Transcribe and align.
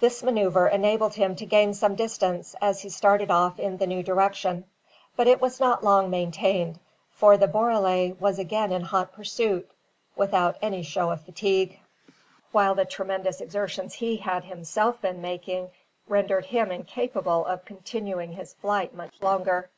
This 0.00 0.22
manoeuvre 0.22 0.70
enabled 0.70 1.14
him 1.14 1.34
to 1.36 1.46
gain 1.46 1.72
some 1.72 1.94
distance 1.94 2.54
as 2.60 2.82
he 2.82 2.90
started 2.90 3.30
off 3.30 3.58
in 3.58 3.78
the 3.78 3.86
new 3.86 4.02
direction. 4.02 4.66
But 5.16 5.28
it 5.28 5.40
was 5.40 5.58
not 5.58 5.82
long 5.82 6.10
maintained; 6.10 6.78
for 7.10 7.38
the 7.38 7.48
borele 7.48 8.18
was 8.20 8.38
again 8.38 8.70
in 8.70 8.82
hot 8.82 9.14
pursuit, 9.14 9.70
without 10.14 10.58
any 10.60 10.82
show 10.82 11.08
of 11.08 11.22
fatigue; 11.22 11.80
while 12.52 12.74
the 12.74 12.84
tremendous 12.84 13.40
exertions 13.40 13.94
he 13.94 14.18
had 14.18 14.44
himself 14.44 15.00
been 15.00 15.22
making 15.22 15.70
rendered 16.06 16.44
him 16.44 16.70
incapable 16.70 17.46
of 17.46 17.64
continuing 17.64 18.32
his 18.32 18.52
flight 18.52 18.94
much 18.94 19.22
longer. 19.22 19.70